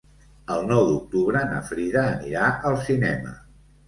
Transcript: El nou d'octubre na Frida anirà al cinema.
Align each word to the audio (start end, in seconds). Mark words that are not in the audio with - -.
El 0.53 0.63
nou 0.69 0.79
d'octubre 0.91 1.43
na 1.49 1.59
Frida 1.67 2.05
anirà 2.13 2.47
al 2.71 2.79
cinema. 2.89 3.35